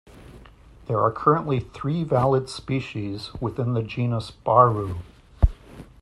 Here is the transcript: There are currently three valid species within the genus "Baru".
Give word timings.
There 0.87 0.99
are 0.99 1.11
currently 1.11 1.59
three 1.59 2.03
valid 2.03 2.49
species 2.49 3.29
within 3.39 3.75
the 3.75 3.83
genus 3.83 4.31
"Baru". 4.31 4.95